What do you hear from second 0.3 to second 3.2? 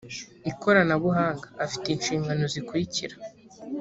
ikoranabuhanga afite inshingano zikurikira